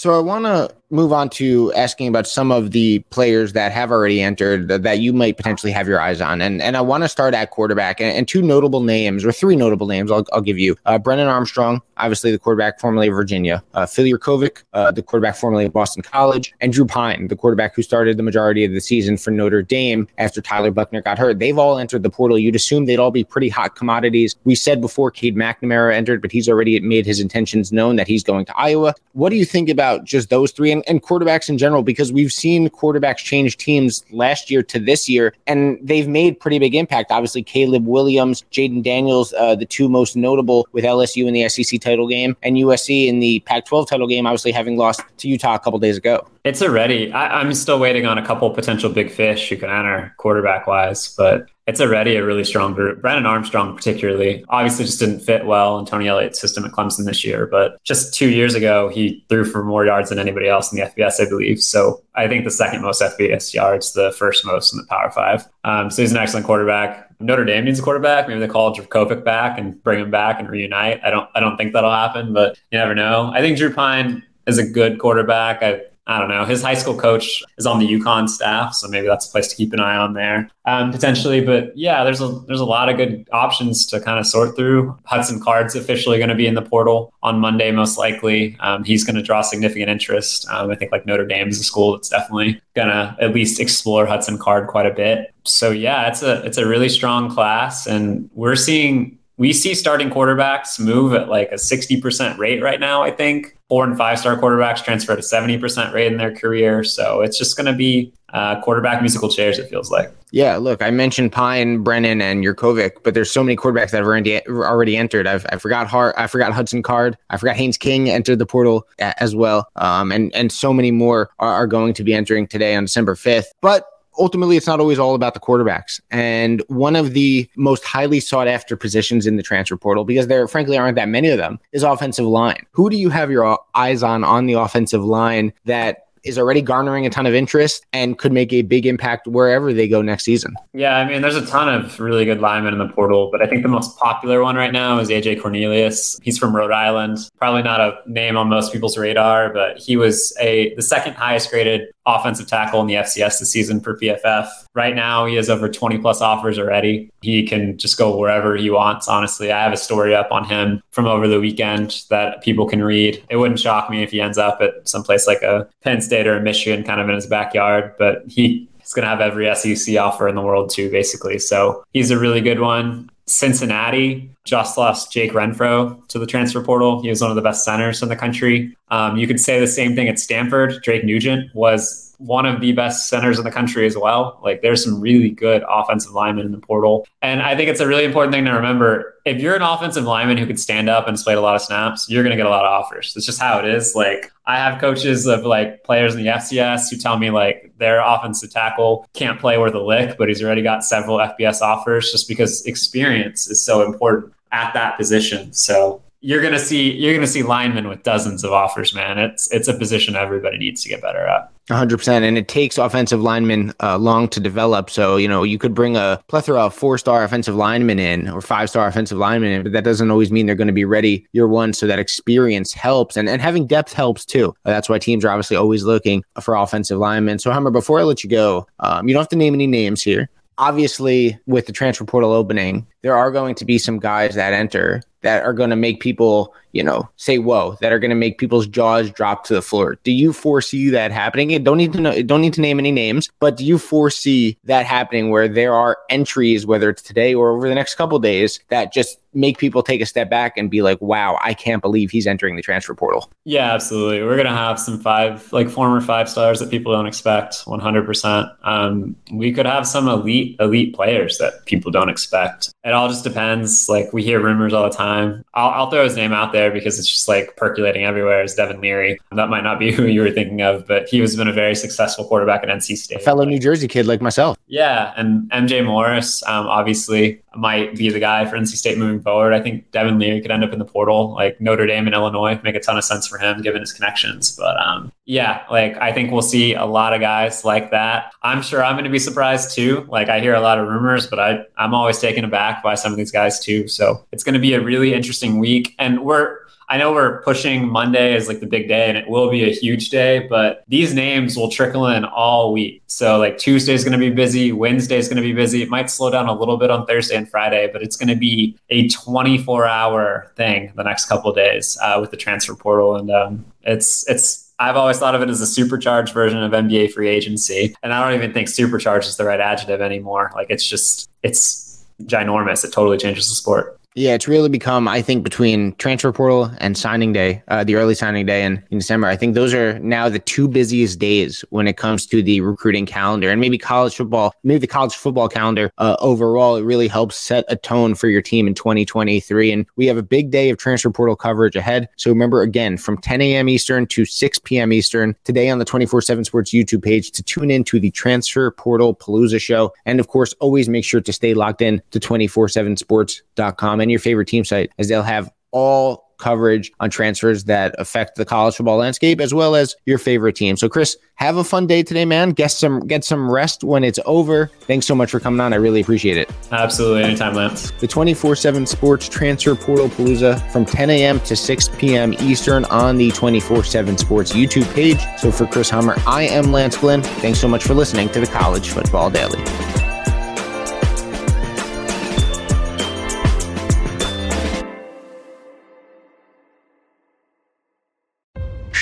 So 0.00 0.14
I 0.14 0.20
want 0.20 0.46
to 0.46 0.74
move 0.90 1.12
on 1.12 1.28
to 1.30 1.72
asking 1.74 2.08
about 2.08 2.26
some 2.26 2.50
of 2.50 2.72
the 2.72 2.98
players 3.10 3.52
that 3.52 3.72
have 3.72 3.90
already 3.90 4.20
entered 4.20 4.68
that 4.68 4.98
you 4.98 5.12
might 5.12 5.36
potentially 5.36 5.72
have 5.72 5.86
your 5.86 6.00
eyes 6.00 6.20
on. 6.20 6.42
And 6.42 6.60
and 6.60 6.76
I 6.76 6.80
want 6.80 7.04
to 7.04 7.08
start 7.08 7.34
at 7.34 7.50
quarterback 7.50 8.00
and, 8.00 8.16
and, 8.16 8.28
two 8.28 8.42
notable 8.42 8.82
names 8.82 9.24
or 9.24 9.32
three 9.32 9.56
notable 9.56 9.86
names 9.86 10.10
I'll, 10.10 10.24
I'll 10.32 10.40
give 10.40 10.58
you. 10.58 10.76
Uh, 10.86 10.98
Brennan 10.98 11.26
Armstrong, 11.26 11.80
obviously 11.96 12.30
the 12.30 12.38
quarterback 12.38 12.78
formerly 12.78 13.08
of 13.08 13.14
Virginia. 13.14 13.62
Uh, 13.74 13.86
Phil 13.86 14.04
Jurkovec, 14.04 14.62
uh, 14.72 14.90
the 14.90 15.02
quarterback 15.02 15.36
formerly 15.36 15.64
of 15.64 15.72
Boston 15.72 16.02
College. 16.02 16.52
And 16.60 16.72
Drew 16.72 16.86
Pyne, 16.86 17.28
the 17.28 17.36
quarterback 17.36 17.74
who 17.74 17.82
started 17.82 18.16
the 18.16 18.22
majority 18.22 18.64
of 18.64 18.72
the 18.72 18.80
season 18.80 19.16
for 19.16 19.30
Notre 19.30 19.62
Dame 19.62 20.06
after 20.18 20.40
Tyler 20.40 20.70
Buchner 20.70 21.02
got 21.02 21.18
hurt. 21.18 21.38
They've 21.38 21.58
all 21.58 21.78
entered 21.78 22.02
the 22.02 22.10
portal. 22.10 22.38
You'd 22.38 22.56
assume 22.56 22.86
they'd 22.86 22.98
all 22.98 23.10
be 23.10 23.24
pretty 23.24 23.48
hot 23.48 23.76
commodities. 23.76 24.36
We 24.44 24.54
said 24.54 24.80
before 24.80 25.10
Cade 25.10 25.36
McNamara 25.36 25.94
entered, 25.94 26.22
but 26.22 26.30
he's 26.30 26.48
already 26.48 26.78
made 26.80 27.06
his 27.06 27.20
intentions 27.20 27.72
known 27.72 27.96
that 27.96 28.06
he's 28.06 28.22
going 28.22 28.44
to 28.46 28.56
Iowa. 28.56 28.94
What 29.12 29.30
do 29.30 29.36
you 29.36 29.44
think 29.44 29.68
about 29.68 30.04
just 30.04 30.30
those 30.30 30.52
three 30.52 30.72
and, 30.72 30.79
and 30.86 31.02
quarterbacks 31.02 31.48
in 31.48 31.58
general 31.58 31.82
because 31.82 32.12
we've 32.12 32.32
seen 32.32 32.68
quarterbacks 32.68 33.18
change 33.18 33.56
teams 33.56 34.04
last 34.10 34.50
year 34.50 34.62
to 34.62 34.78
this 34.78 35.08
year, 35.08 35.34
and 35.46 35.78
they've 35.82 36.08
made 36.08 36.38
pretty 36.38 36.58
big 36.58 36.74
impact. 36.74 37.10
Obviously, 37.10 37.42
Caleb 37.42 37.86
Williams, 37.86 38.44
Jayden 38.50 38.82
Daniels, 38.82 39.32
uh, 39.34 39.54
the 39.54 39.66
two 39.66 39.88
most 39.88 40.16
notable 40.16 40.66
with 40.72 40.84
LSU 40.84 41.26
in 41.26 41.34
the 41.34 41.48
SEC 41.48 41.80
title 41.80 42.08
game, 42.08 42.36
and 42.42 42.56
USC 42.56 43.06
in 43.06 43.20
the 43.20 43.40
Pac 43.40 43.66
12 43.66 43.88
title 43.88 44.06
game, 44.06 44.26
obviously 44.26 44.52
having 44.52 44.76
lost 44.76 45.02
to 45.18 45.28
Utah 45.28 45.54
a 45.54 45.58
couple 45.58 45.78
days 45.78 45.96
ago. 45.96 46.26
It's 46.42 46.62
already. 46.62 47.12
I, 47.12 47.40
am 47.40 47.52
still 47.52 47.78
waiting 47.78 48.06
on 48.06 48.16
a 48.16 48.24
couple 48.24 48.48
potential 48.50 48.90
big 48.90 49.10
fish 49.10 49.50
who 49.50 49.56
can 49.56 49.68
enter 49.68 50.14
quarterback 50.16 50.66
wise, 50.66 51.14
but 51.14 51.46
it's 51.66 51.80
already 51.80 52.16
a 52.16 52.24
really 52.24 52.44
strong 52.44 52.72
group. 52.72 53.02
Brandon 53.02 53.26
Armstrong, 53.26 53.76
particularly, 53.76 54.44
obviously 54.48 54.86
just 54.86 54.98
didn't 54.98 55.20
fit 55.20 55.44
well 55.44 55.78
in 55.78 55.84
Tony 55.84 56.08
Elliott's 56.08 56.40
system 56.40 56.64
at 56.64 56.72
Clemson 56.72 57.04
this 57.04 57.24
year. 57.24 57.46
But 57.46 57.82
just 57.84 58.14
two 58.14 58.30
years 58.30 58.54
ago, 58.54 58.88
he 58.88 59.24
threw 59.28 59.44
for 59.44 59.62
more 59.62 59.84
yards 59.84 60.08
than 60.08 60.18
anybody 60.18 60.48
else 60.48 60.72
in 60.72 60.78
the 60.78 60.86
FBS, 60.86 61.20
I 61.24 61.28
believe. 61.28 61.62
So 61.62 62.02
I 62.14 62.26
think 62.26 62.44
the 62.44 62.50
second 62.50 62.80
most 62.82 63.02
FBS 63.02 63.52
yards, 63.52 63.92
the 63.92 64.10
first 64.12 64.44
most 64.46 64.72
in 64.72 64.78
the 64.78 64.86
Power 64.86 65.10
Five. 65.10 65.46
Um, 65.64 65.90
so 65.90 66.00
he's 66.00 66.10
an 66.10 66.18
excellent 66.18 66.46
quarterback. 66.46 67.08
Notre 67.20 67.44
Dame 67.44 67.66
needs 67.66 67.78
a 67.78 67.82
quarterback. 67.82 68.26
Maybe 68.26 68.40
they 68.40 68.48
call 68.48 68.74
Jurkovec 68.74 69.24
back 69.24 69.58
and 69.58 69.80
bring 69.84 70.00
him 70.00 70.10
back 70.10 70.40
and 70.40 70.48
reunite. 70.48 71.00
I 71.04 71.10
don't 71.10 71.28
I 71.34 71.40
don't 71.40 71.58
think 71.58 71.74
that'll 71.74 71.92
happen, 71.92 72.32
but 72.32 72.58
you 72.72 72.78
never 72.78 72.94
know. 72.94 73.30
I 73.34 73.42
think 73.42 73.58
Drew 73.58 73.72
Pyne 73.72 74.24
is 74.46 74.56
a 74.56 74.66
good 74.66 74.98
quarterback. 74.98 75.62
I 75.62 75.82
I 76.10 76.18
don't 76.18 76.28
know. 76.28 76.44
His 76.44 76.60
high 76.60 76.74
school 76.74 76.96
coach 76.96 77.40
is 77.56 77.66
on 77.66 77.78
the 77.78 77.86
UConn 77.86 78.28
staff, 78.28 78.74
so 78.74 78.88
maybe 78.88 79.06
that's 79.06 79.28
a 79.28 79.30
place 79.30 79.46
to 79.46 79.54
keep 79.54 79.72
an 79.72 79.78
eye 79.78 79.96
on 79.96 80.14
there 80.14 80.50
um, 80.64 80.90
potentially. 80.90 81.40
But 81.40 81.76
yeah, 81.76 82.02
there's 82.02 82.20
a 82.20 82.28
there's 82.48 82.58
a 82.58 82.64
lot 82.64 82.88
of 82.88 82.96
good 82.96 83.28
options 83.30 83.86
to 83.86 84.00
kind 84.00 84.18
of 84.18 84.26
sort 84.26 84.56
through. 84.56 84.98
Hudson 85.04 85.40
Card's 85.40 85.76
officially 85.76 86.18
going 86.18 86.28
to 86.28 86.34
be 86.34 86.48
in 86.48 86.54
the 86.54 86.62
portal 86.62 87.14
on 87.22 87.38
Monday, 87.38 87.70
most 87.70 87.96
likely. 87.96 88.56
Um, 88.58 88.82
he's 88.82 89.04
going 89.04 89.14
to 89.14 89.22
draw 89.22 89.40
significant 89.40 89.88
interest. 89.88 90.48
Um, 90.48 90.72
I 90.72 90.74
think 90.74 90.90
like 90.90 91.06
Notre 91.06 91.24
Dame 91.24 91.46
is 91.46 91.60
a 91.60 91.64
school 91.64 91.92
that's 91.92 92.08
definitely 92.08 92.60
going 92.74 92.88
to 92.88 93.16
at 93.20 93.32
least 93.32 93.60
explore 93.60 94.04
Hudson 94.04 94.36
Card 94.36 94.66
quite 94.66 94.86
a 94.86 94.92
bit. 94.92 95.32
So 95.44 95.70
yeah, 95.70 96.08
it's 96.08 96.24
a 96.24 96.42
it's 96.44 96.58
a 96.58 96.66
really 96.66 96.88
strong 96.88 97.30
class, 97.30 97.86
and 97.86 98.28
we're 98.34 98.56
seeing 98.56 99.16
we 99.40 99.54
see 99.54 99.74
starting 99.74 100.10
quarterbacks 100.10 100.78
move 100.78 101.14
at 101.14 101.30
like 101.30 101.50
a 101.50 101.54
60% 101.54 102.36
rate 102.36 102.62
right 102.62 102.78
now, 102.78 103.02
I 103.02 103.10
think. 103.10 103.56
Four 103.70 103.84
and 103.84 103.96
five 103.96 104.18
star 104.18 104.36
quarterbacks 104.36 104.84
transfer 104.84 105.12
at 105.12 105.18
a 105.18 105.22
70% 105.22 105.94
rate 105.94 106.12
in 106.12 106.18
their 106.18 106.36
career. 106.36 106.84
So 106.84 107.22
it's 107.22 107.38
just 107.38 107.56
going 107.56 107.64
to 107.64 107.72
be 107.72 108.12
uh, 108.34 108.60
quarterback 108.60 109.00
musical 109.00 109.30
chairs, 109.30 109.58
it 109.58 109.70
feels 109.70 109.90
like. 109.90 110.12
Yeah, 110.30 110.58
look, 110.58 110.82
I 110.82 110.90
mentioned 110.90 111.32
Pyne, 111.32 111.82
Brennan, 111.82 112.20
and 112.20 112.44
Jurkovec, 112.44 113.02
but 113.02 113.14
there's 113.14 113.30
so 113.30 113.42
many 113.42 113.56
quarterbacks 113.56 113.92
that 113.92 114.04
have 114.04 114.06
already, 114.06 114.96
entered. 114.98 115.26
I've, 115.26 115.46
I 115.48 115.56
forgot 115.56 115.86
Hart, 115.86 116.14
I 116.18 116.26
forgot 116.26 116.52
Hudson 116.52 116.82
Card, 116.82 117.16
I 117.30 117.38
forgot 117.38 117.56
Haynes 117.56 117.78
King 117.78 118.10
entered 118.10 118.38
the 118.38 118.46
portal 118.46 118.86
as 118.98 119.34
well, 119.34 119.66
um, 119.76 120.12
and 120.12 120.32
and 120.34 120.52
so 120.52 120.72
many 120.72 120.90
more 120.90 121.30
are, 121.40 121.52
are 121.52 121.66
going 121.66 121.94
to 121.94 122.04
be 122.04 122.14
entering 122.14 122.46
today 122.46 122.76
on 122.76 122.84
December 122.84 123.14
5th. 123.14 123.46
But 123.60 123.86
ultimately 124.20 124.56
it's 124.56 124.66
not 124.66 124.78
always 124.78 124.98
all 124.98 125.14
about 125.14 125.34
the 125.34 125.40
quarterbacks. 125.40 126.00
And 126.10 126.62
one 126.68 126.94
of 126.94 127.14
the 127.14 127.48
most 127.56 127.84
highly 127.84 128.20
sought 128.20 128.46
after 128.46 128.76
positions 128.76 129.26
in 129.26 129.36
the 129.36 129.42
transfer 129.42 129.76
portal, 129.76 130.04
because 130.04 130.28
there 130.28 130.46
frankly 130.46 130.76
aren't 130.76 130.96
that 130.96 131.08
many 131.08 131.28
of 131.28 131.38
them, 131.38 131.58
is 131.72 131.82
offensive 131.82 132.26
line. 132.26 132.66
Who 132.72 132.90
do 132.90 132.96
you 132.96 133.08
have 133.08 133.30
your 133.30 133.58
eyes 133.74 134.02
on 134.02 134.22
on 134.22 134.46
the 134.46 134.52
offensive 134.52 135.04
line 135.04 135.52
that 135.64 136.06
is 136.24 136.38
already 136.38 136.62
garnering 136.62 137.06
a 137.06 137.10
ton 137.10 137.26
of 137.26 137.34
interest 137.34 137.84
and 137.92 138.18
could 138.18 138.32
make 138.32 138.52
a 138.52 138.62
big 138.62 138.86
impact 138.86 139.26
wherever 139.26 139.72
they 139.72 139.88
go 139.88 140.02
next 140.02 140.24
season. 140.24 140.54
Yeah, 140.72 140.96
I 140.96 141.08
mean, 141.08 141.22
there's 141.22 141.36
a 141.36 141.46
ton 141.46 141.68
of 141.72 141.98
really 141.98 142.24
good 142.24 142.40
linemen 142.40 142.72
in 142.72 142.78
the 142.78 142.88
portal, 142.88 143.28
but 143.30 143.42
I 143.42 143.46
think 143.46 143.62
the 143.62 143.68
most 143.68 143.98
popular 143.98 144.42
one 144.42 144.56
right 144.56 144.72
now 144.72 144.98
is 144.98 145.08
AJ 145.08 145.40
Cornelius. 145.40 146.18
He's 146.22 146.38
from 146.38 146.54
Rhode 146.54 146.72
Island. 146.72 147.18
Probably 147.38 147.62
not 147.62 147.80
a 147.80 147.98
name 148.06 148.36
on 148.36 148.48
most 148.48 148.72
people's 148.72 148.98
radar, 148.98 149.52
but 149.52 149.78
he 149.78 149.96
was 149.96 150.36
a 150.40 150.74
the 150.74 150.82
second 150.82 151.14
highest 151.14 151.50
graded 151.50 151.88
offensive 152.06 152.46
tackle 152.46 152.80
in 152.80 152.86
the 152.86 152.94
FCS 152.94 153.38
this 153.38 153.50
season 153.50 153.80
for 153.80 153.96
PFF. 153.96 154.48
Right 154.74 154.94
now, 154.94 155.26
he 155.26 155.34
has 155.34 155.50
over 155.50 155.68
20 155.68 155.98
plus 155.98 156.20
offers 156.20 156.58
already. 156.58 157.10
He 157.22 157.46
can 157.46 157.76
just 157.76 157.98
go 157.98 158.16
wherever 158.16 158.56
he 158.56 158.70
wants, 158.70 159.08
honestly. 159.08 159.52
I 159.52 159.62
have 159.62 159.72
a 159.72 159.76
story 159.76 160.14
up 160.14 160.30
on 160.30 160.44
him 160.44 160.82
from 160.92 161.06
over 161.06 161.28
the 161.28 161.40
weekend 161.40 162.02
that 162.10 162.42
people 162.42 162.66
can 162.66 162.82
read. 162.82 163.22
It 163.28 163.36
wouldn't 163.36 163.60
shock 163.60 163.90
me 163.90 164.02
if 164.02 164.10
he 164.10 164.20
ends 164.20 164.38
up 164.38 164.60
at 164.60 164.88
someplace 164.88 165.26
like 165.26 165.42
a 165.42 165.68
Penn 165.82 166.00
State 166.00 166.09
or 166.12 166.36
a 166.36 166.40
Michigan 166.40 166.84
kind 166.84 167.00
of 167.00 167.08
in 167.08 167.14
his 167.14 167.26
backyard, 167.26 167.94
but 167.98 168.22
he 168.26 168.68
is 168.82 168.92
going 168.92 169.04
to 169.04 169.08
have 169.08 169.20
every 169.20 169.52
SEC 169.54 169.96
offer 169.96 170.28
in 170.28 170.34
the 170.34 170.42
world 170.42 170.70
too, 170.70 170.90
basically. 170.90 171.38
So 171.38 171.84
he's 171.92 172.10
a 172.10 172.18
really 172.18 172.40
good 172.40 172.60
one. 172.60 173.10
Cincinnati 173.26 174.28
just 174.44 174.76
lost 174.76 175.12
Jake 175.12 175.32
Renfro 175.32 176.06
to 176.08 176.18
the 176.18 176.26
transfer 176.26 176.62
portal. 176.62 177.00
He 177.00 177.08
was 177.08 177.20
one 177.20 177.30
of 177.30 177.36
the 177.36 177.42
best 177.42 177.64
centers 177.64 178.02
in 178.02 178.08
the 178.08 178.16
country. 178.16 178.76
Um, 178.88 179.16
you 179.16 179.26
could 179.26 179.40
say 179.40 179.60
the 179.60 179.68
same 179.68 179.94
thing 179.94 180.08
at 180.08 180.18
Stanford. 180.18 180.82
Drake 180.82 181.04
Nugent 181.04 181.54
was 181.54 182.09
one 182.20 182.44
of 182.44 182.60
the 182.60 182.72
best 182.72 183.08
centers 183.08 183.38
in 183.38 183.44
the 183.44 183.50
country 183.50 183.86
as 183.86 183.96
well. 183.96 184.38
Like 184.42 184.60
there's 184.60 184.84
some 184.84 185.00
really 185.00 185.30
good 185.30 185.64
offensive 185.68 186.12
linemen 186.12 186.46
in 186.46 186.52
the 186.52 186.58
portal. 186.58 187.06
And 187.22 187.42
I 187.42 187.56
think 187.56 187.70
it's 187.70 187.80
a 187.80 187.86
really 187.86 188.04
important 188.04 188.34
thing 188.34 188.44
to 188.44 188.52
remember. 188.52 189.14
If 189.24 189.40
you're 189.40 189.56
an 189.56 189.62
offensive 189.62 190.04
lineman 190.04 190.36
who 190.36 190.46
can 190.46 190.58
stand 190.58 190.90
up 190.90 191.08
and 191.08 191.16
played 191.16 191.38
a 191.38 191.40
lot 191.40 191.56
of 191.56 191.62
snaps, 191.62 192.08
you're 192.10 192.22
going 192.22 192.32
to 192.32 192.36
get 192.36 192.46
a 192.46 192.50
lot 192.50 192.66
of 192.66 192.70
offers. 192.70 193.14
It's 193.16 193.24
just 193.24 193.40
how 193.40 193.58
it 193.58 193.64
is. 193.64 193.94
Like 193.94 194.30
I 194.46 194.56
have 194.56 194.80
coaches 194.80 195.26
of 195.26 195.44
like 195.44 195.82
players 195.82 196.14
in 196.14 196.22
the 196.22 196.28
FCS 196.28 196.90
who 196.90 196.98
tell 196.98 197.18
me 197.18 197.30
like 197.30 197.72
their 197.78 198.00
offensive 198.00 198.50
tackle 198.50 199.08
can't 199.14 199.40
play 199.40 199.56
worth 199.56 199.74
a 199.74 199.80
lick, 199.80 200.18
but 200.18 200.28
he's 200.28 200.42
already 200.42 200.62
got 200.62 200.84
several 200.84 201.16
FBS 201.18 201.62
offers 201.62 202.12
just 202.12 202.28
because 202.28 202.66
experience 202.66 203.48
is 203.48 203.64
so 203.64 203.82
important 203.82 204.34
at 204.52 204.74
that 204.74 204.98
position. 204.98 205.52
So 205.54 206.02
you're 206.20 206.42
gonna 206.42 206.58
see 206.58 206.92
you're 206.92 207.14
gonna 207.14 207.26
see 207.26 207.42
linemen 207.42 207.88
with 207.88 208.02
dozens 208.02 208.44
of 208.44 208.52
offers, 208.52 208.94
man. 208.94 209.18
It's 209.18 209.50
it's 209.52 209.68
a 209.68 209.74
position 209.74 210.16
everybody 210.16 210.58
needs 210.58 210.82
to 210.82 210.88
get 210.88 211.00
better 211.00 211.26
at. 211.26 211.50
100% 211.70 212.08
and 212.08 212.36
it 212.36 212.48
takes 212.48 212.78
offensive 212.78 213.20
linemen 213.20 213.72
uh, 213.80 213.96
long 213.96 214.28
to 214.28 214.40
develop. 214.40 214.90
So 214.90 215.16
you 215.16 215.28
know 215.28 215.42
you 215.44 215.56
could 215.56 215.72
bring 215.72 215.96
a 215.96 216.20
plethora 216.28 216.60
of 216.60 216.74
four 216.74 216.98
star 216.98 217.22
offensive 217.22 217.54
linemen 217.54 217.98
in 217.98 218.28
or 218.28 218.40
five 218.40 218.68
star 218.68 218.86
offensive 218.88 219.18
linemen 219.18 219.52
in 219.52 219.62
but 219.62 219.72
that 219.72 219.84
doesn't 219.84 220.10
always 220.10 220.30
mean 220.30 220.46
they're 220.46 220.54
going 220.54 220.66
to 220.66 220.74
be 220.74 220.84
ready 220.84 221.26
year 221.32 221.48
one. 221.48 221.72
So 221.72 221.86
that 221.86 221.98
experience 221.98 222.72
helps. 222.72 223.16
And, 223.16 223.28
and 223.28 223.40
having 223.40 223.66
depth 223.66 223.92
helps 223.92 224.24
too. 224.24 224.54
That's 224.64 224.88
why 224.88 224.98
teams 224.98 225.24
are 225.24 225.30
obviously 225.30 225.56
always 225.56 225.84
looking 225.84 226.24
for 226.42 226.54
offensive 226.54 226.98
linemen. 226.98 227.38
So 227.38 227.52
Hummer 227.52 227.70
before 227.70 228.00
I 228.00 228.02
let 228.02 228.24
you 228.24 228.30
go 228.30 228.66
um, 228.80 229.08
you 229.08 229.14
don't 229.14 229.22
have 229.22 229.28
to 229.28 229.36
name 229.36 229.54
any 229.54 229.66
names 229.66 230.02
here. 230.02 230.28
Obviously 230.58 231.38
with 231.46 231.66
the 231.66 231.72
transfer 231.72 232.04
portal 232.04 232.32
opening 232.32 232.86
there 233.02 233.16
are 233.16 233.30
going 233.30 233.54
to 233.56 233.64
be 233.64 233.78
some 233.78 233.98
guys 233.98 234.34
that 234.34 234.52
enter 234.52 235.02
that 235.22 235.44
are 235.44 235.52
going 235.52 235.70
to 235.70 235.76
make 235.76 236.00
people, 236.00 236.54
you 236.72 236.82
know, 236.82 237.08
say 237.16 237.38
whoa, 237.38 237.76
that 237.80 237.92
are 237.92 237.98
going 237.98 238.10
to 238.10 238.16
make 238.16 238.38
people's 238.38 238.66
jaws 238.66 239.10
drop 239.10 239.44
to 239.44 239.54
the 239.54 239.62
floor. 239.62 239.98
Do 240.02 240.12
you 240.12 240.32
foresee 240.32 240.88
that 240.90 241.12
happening? 241.12 241.62
don't 241.62 241.76
need 241.76 241.92
to 241.92 242.00
know, 242.00 242.22
don't 242.22 242.40
need 242.40 242.54
to 242.54 242.60
name 242.60 242.78
any 242.78 242.92
names, 242.92 243.28
but 243.38 243.56
do 243.56 243.64
you 243.64 243.78
foresee 243.78 244.56
that 244.64 244.86
happening 244.86 245.30
where 245.30 245.48
there 245.48 245.74
are 245.74 245.98
entries, 246.08 246.66
whether 246.66 246.88
it's 246.88 247.02
today 247.02 247.34
or 247.34 247.50
over 247.50 247.68
the 247.68 247.74
next 247.74 247.96
couple 247.96 248.18
days, 248.18 248.60
that 248.68 248.92
just 248.92 249.18
make 249.32 249.58
people 249.58 249.82
take 249.82 250.00
a 250.00 250.06
step 250.06 250.28
back 250.28 250.56
and 250.56 250.70
be 250.70 250.82
like, 250.82 251.00
wow, 251.00 251.38
I 251.42 251.54
can't 251.54 251.82
believe 251.82 252.10
he's 252.10 252.26
entering 252.26 252.56
the 252.56 252.62
transfer 252.62 252.94
portal? 252.94 253.30
Yeah, 253.44 253.72
absolutely. 253.72 254.22
We're 254.22 254.36
going 254.36 254.46
to 254.46 254.52
have 254.52 254.80
some 254.80 254.98
five, 254.98 255.52
like 255.52 255.68
former 255.68 256.00
five 256.00 256.28
stars 256.28 256.58
that 256.60 256.70
people 256.70 256.92
don't 256.92 257.06
expect 257.06 257.64
100%. 257.66 258.56
Um, 258.62 259.16
we 259.32 259.52
could 259.52 259.66
have 259.66 259.86
some 259.86 260.08
elite, 260.08 260.56
elite 260.58 260.94
players 260.94 261.38
that 261.38 261.64
people 261.66 261.90
don't 261.90 262.08
expect. 262.08 262.70
It 262.90 262.94
all 262.94 263.08
just 263.08 263.22
depends. 263.22 263.88
Like 263.88 264.12
we 264.12 264.24
hear 264.24 264.40
rumors 264.40 264.72
all 264.72 264.82
the 264.82 264.96
time. 264.96 265.44
I'll, 265.54 265.70
I'll, 265.70 265.90
throw 265.90 266.02
his 266.02 266.16
name 266.16 266.32
out 266.32 266.52
there 266.52 266.72
because 266.72 266.98
it's 266.98 267.06
just 267.06 267.28
like 267.28 267.56
percolating 267.56 268.04
everywhere. 268.04 268.42
Is 268.42 268.56
Devin 268.56 268.80
Leary? 268.80 269.20
That 269.30 269.48
might 269.48 269.62
not 269.62 269.78
be 269.78 269.92
who 269.96 270.06
you 270.06 270.22
were 270.22 270.32
thinking 270.32 270.60
of, 270.62 270.88
but 270.88 271.08
he 271.08 271.20
has 271.20 271.36
been 271.36 271.46
a 271.46 271.52
very 271.52 271.76
successful 271.76 272.24
quarterback 272.24 272.64
at 272.64 272.68
NC 272.68 272.96
State. 272.96 273.18
A 273.18 273.20
fellow 273.20 273.44
New 273.44 273.60
Jersey 273.60 273.86
kid 273.86 274.06
like 274.06 274.20
myself. 274.20 274.58
Yeah, 274.66 275.14
and 275.16 275.48
MJ 275.52 275.86
Morris, 275.86 276.42
um, 276.48 276.66
obviously 276.66 277.40
might 277.56 277.96
be 277.96 278.10
the 278.10 278.20
guy 278.20 278.44
for 278.44 278.56
NC 278.56 278.76
State 278.76 278.98
moving 278.98 279.20
forward. 279.20 279.52
I 279.52 279.60
think 279.60 279.90
Devin 279.90 280.18
Leary 280.18 280.40
could 280.40 280.50
end 280.50 280.62
up 280.62 280.72
in 280.72 280.78
the 280.78 280.84
portal, 280.84 281.34
like 281.34 281.60
Notre 281.60 281.86
Dame 281.86 282.06
and 282.06 282.14
Illinois, 282.14 282.60
make 282.62 282.76
a 282.76 282.80
ton 282.80 282.96
of 282.96 283.04
sense 283.04 283.26
for 283.26 283.38
him 283.38 283.60
given 283.60 283.80
his 283.80 283.92
connections. 283.92 284.56
But 284.56 284.76
um, 284.80 285.12
yeah, 285.24 285.64
like 285.70 285.96
I 285.98 286.12
think 286.12 286.30
we'll 286.30 286.42
see 286.42 286.74
a 286.74 286.84
lot 286.84 287.12
of 287.12 287.20
guys 287.20 287.64
like 287.64 287.90
that. 287.90 288.32
I'm 288.42 288.62
sure 288.62 288.84
I'm 288.84 288.94
going 288.94 289.04
to 289.04 289.10
be 289.10 289.18
surprised 289.18 289.74
too. 289.74 290.06
Like 290.08 290.28
I 290.28 290.40
hear 290.40 290.54
a 290.54 290.60
lot 290.60 290.78
of 290.78 290.86
rumors, 290.86 291.26
but 291.26 291.40
I 291.40 291.64
I'm 291.76 291.94
always 291.94 292.18
taken 292.18 292.44
aback 292.44 292.82
by 292.82 292.94
some 292.94 293.12
of 293.12 293.18
these 293.18 293.32
guys 293.32 293.58
too. 293.58 293.88
So 293.88 294.24
it's 294.32 294.44
going 294.44 294.54
to 294.54 294.60
be 294.60 294.74
a 294.74 294.80
really 294.80 295.12
interesting 295.12 295.58
week, 295.58 295.94
and 295.98 296.24
we're 296.24 296.58
I 296.90 296.96
know 296.96 297.12
we're 297.12 297.40
pushing 297.42 297.88
Monday 297.88 298.34
as 298.34 298.48
like 298.48 298.58
the 298.58 298.66
big 298.66 298.88
day 298.88 299.08
and 299.08 299.16
it 299.16 299.28
will 299.28 299.48
be 299.48 299.62
a 299.62 299.72
huge 299.72 300.10
day, 300.10 300.40
but 300.48 300.82
these 300.88 301.14
names 301.14 301.56
will 301.56 301.70
trickle 301.70 302.08
in 302.08 302.24
all 302.24 302.72
week. 302.72 303.00
So 303.06 303.38
like 303.38 303.58
Tuesday 303.58 303.94
is 303.94 304.02
going 304.02 304.12
to 304.12 304.18
be 304.18 304.28
busy, 304.28 304.72
Wednesday 304.72 305.16
is 305.16 305.28
going 305.28 305.36
to 305.36 305.42
be 305.42 305.52
busy. 305.52 305.82
It 305.82 305.88
might 305.88 306.10
slow 306.10 306.30
down 306.30 306.48
a 306.48 306.52
little 306.52 306.76
bit 306.76 306.90
on 306.90 307.06
Thursday 307.06 307.36
and 307.36 307.48
Friday, 307.48 307.88
but 307.92 308.02
it's 308.02 308.16
going 308.16 308.28
to 308.28 308.34
be 308.34 308.76
a 308.88 309.08
24 309.08 309.86
hour 309.86 310.50
thing 310.56 310.92
the 310.96 311.04
next 311.04 311.26
couple 311.26 311.52
days 311.52 311.96
uh, 312.02 312.18
with 312.20 312.32
the 312.32 312.36
transfer 312.36 312.74
portal. 312.74 313.14
And 313.14 313.30
um, 313.30 313.64
it's, 313.82 314.28
it's, 314.28 314.72
I've 314.80 314.96
always 314.96 315.20
thought 315.20 315.36
of 315.36 315.42
it 315.42 315.48
as 315.48 315.60
a 315.60 315.68
supercharged 315.68 316.34
version 316.34 316.60
of 316.60 316.72
NBA 316.72 317.12
free 317.12 317.28
agency. 317.28 317.94
And 318.02 318.12
I 318.12 318.24
don't 318.24 318.36
even 318.36 318.52
think 318.52 318.66
supercharged 318.66 319.28
is 319.28 319.36
the 319.36 319.44
right 319.44 319.60
adjective 319.60 320.00
anymore. 320.00 320.50
Like 320.56 320.70
it's 320.70 320.88
just, 320.88 321.30
it's 321.44 322.04
ginormous. 322.24 322.84
It 322.84 322.92
totally 322.92 323.16
changes 323.16 323.48
the 323.48 323.54
sport. 323.54 323.99
Yeah, 324.16 324.34
it's 324.34 324.48
really 324.48 324.68
become, 324.68 325.06
I 325.06 325.22
think, 325.22 325.44
between 325.44 325.94
transfer 325.94 326.32
portal 326.32 326.68
and 326.78 326.98
signing 326.98 327.32
day, 327.32 327.62
uh, 327.68 327.84
the 327.84 327.94
early 327.94 328.16
signing 328.16 328.44
day 328.44 328.64
in, 328.64 328.82
in 328.90 328.98
December, 328.98 329.28
I 329.28 329.36
think 329.36 329.54
those 329.54 329.72
are 329.72 330.00
now 330.00 330.28
the 330.28 330.40
two 330.40 330.66
busiest 330.66 331.20
days 331.20 331.64
when 331.70 331.86
it 331.86 331.96
comes 331.96 332.26
to 332.26 332.42
the 332.42 332.60
recruiting 332.60 333.06
calendar 333.06 333.50
and 333.50 333.60
maybe 333.60 333.78
college 333.78 334.16
football, 334.16 334.52
maybe 334.64 334.80
the 334.80 334.88
college 334.88 335.14
football 335.14 335.48
calendar 335.48 335.92
uh, 335.98 336.16
overall. 336.18 336.74
It 336.74 336.82
really 336.82 337.06
helps 337.06 337.36
set 337.36 337.64
a 337.68 337.76
tone 337.76 338.16
for 338.16 338.26
your 338.26 338.42
team 338.42 338.66
in 338.66 338.74
2023. 338.74 339.70
And 339.70 339.86
we 339.94 340.06
have 340.06 340.16
a 340.16 340.24
big 340.24 340.50
day 340.50 340.70
of 340.70 340.78
transfer 340.78 341.10
portal 341.10 341.36
coverage 341.36 341.76
ahead. 341.76 342.08
So 342.16 342.32
remember, 342.32 342.62
again, 342.62 342.96
from 342.96 343.16
10 343.16 343.40
a.m. 343.40 343.68
Eastern 343.68 344.08
to 344.08 344.24
6 344.24 344.58
p.m. 344.64 344.92
Eastern 344.92 345.36
today 345.44 345.70
on 345.70 345.78
the 345.78 345.84
24 345.84 346.20
7 346.22 346.44
Sports 346.44 346.72
YouTube 346.72 347.04
page 347.04 347.30
to 347.30 347.44
tune 347.44 347.70
in 347.70 347.84
to 347.84 348.00
the 348.00 348.10
Transfer 348.10 348.72
Portal 348.72 349.14
Palooza 349.14 349.60
show. 349.60 349.94
And 350.04 350.18
of 350.18 350.26
course, 350.26 350.52
always 350.54 350.88
make 350.88 351.04
sure 351.04 351.20
to 351.20 351.32
stay 351.32 351.54
locked 351.54 351.80
in 351.80 352.02
to 352.10 352.18
247sports.com 352.18 353.99
and 354.00 354.10
your 354.10 354.20
favorite 354.20 354.48
team 354.48 354.64
site 354.64 354.90
as 354.98 355.08
they'll 355.08 355.22
have 355.22 355.50
all 355.72 356.30
coverage 356.40 356.90
on 357.00 357.10
transfers 357.10 357.64
that 357.64 357.94
affect 357.98 358.36
the 358.36 358.44
college 358.44 358.74
football 358.74 358.96
landscape 358.96 359.40
as 359.40 359.52
well 359.54 359.76
as 359.76 359.94
your 360.06 360.18
favorite 360.18 360.56
team. 360.56 360.76
So, 360.76 360.88
Chris, 360.88 361.16
have 361.34 361.58
a 361.58 361.64
fun 361.64 361.86
day 361.86 362.02
today, 362.02 362.24
man. 362.24 362.50
Get 362.50 362.70
some 362.70 363.00
get 363.00 363.24
some 363.24 363.50
rest 363.50 363.84
when 363.84 364.02
it's 364.02 364.18
over. 364.24 364.70
Thanks 364.80 365.06
so 365.06 365.14
much 365.14 365.30
for 365.30 365.38
coming 365.38 365.60
on. 365.60 365.72
I 365.72 365.76
really 365.76 366.00
appreciate 366.00 366.36
it. 366.36 366.50
Absolutely, 366.72 367.24
anytime, 367.24 367.54
Lance. 367.54 367.92
The 367.92 368.08
24/7 368.08 368.88
Sports 368.88 369.28
Transfer 369.28 369.74
Portal 369.74 370.08
Palooza 370.08 370.60
from 370.72 370.84
10 370.84 371.10
a.m. 371.10 371.40
to 371.40 371.54
6 371.54 371.88
p.m. 371.98 372.34
Eastern 372.40 372.84
on 372.86 373.16
the 373.16 373.30
24/7 373.32 374.18
Sports 374.18 374.52
YouTube 374.52 374.92
page. 374.94 375.20
So, 375.38 375.52
for 375.52 375.66
Chris 375.66 375.90
Hummer, 375.90 376.16
I 376.26 376.44
am 376.44 376.72
Lance 376.72 376.96
Glinn. 376.96 377.24
Thanks 377.40 377.60
so 377.60 377.68
much 377.68 377.84
for 377.84 377.94
listening 377.94 378.28
to 378.30 378.40
the 378.40 378.46
College 378.46 378.88
Football 378.88 379.30
Daily. 379.30 379.62